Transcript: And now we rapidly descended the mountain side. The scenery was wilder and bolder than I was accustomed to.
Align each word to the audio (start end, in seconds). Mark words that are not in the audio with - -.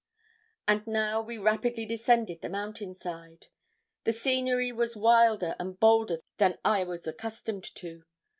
And 0.67 0.87
now 0.87 1.21
we 1.21 1.37
rapidly 1.37 1.85
descended 1.85 2.41
the 2.41 2.49
mountain 2.49 2.95
side. 2.95 3.49
The 4.03 4.11
scenery 4.13 4.71
was 4.71 4.97
wilder 4.97 5.55
and 5.59 5.79
bolder 5.79 6.21
than 6.37 6.57
I 6.65 6.83
was 6.85 7.05
accustomed 7.05 7.65
to. 7.75 8.03